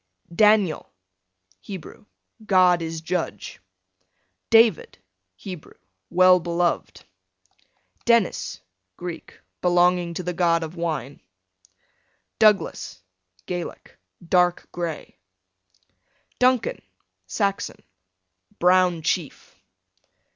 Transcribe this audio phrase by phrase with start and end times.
[0.29, 0.89] D Daniel,
[1.59, 2.07] Hebrew,
[2.43, 3.61] God is judge.
[4.49, 4.97] David,
[5.35, 5.75] Hebrew,
[6.09, 7.05] well beloved.
[8.03, 8.61] Denis,
[8.97, 11.21] Greek, belonging to the god of wine.
[12.39, 13.03] Douglas,
[13.45, 15.19] Gaelic, dark gray.
[16.39, 16.81] Duncan,
[17.27, 17.83] Saxon,
[18.57, 19.55] brown chief.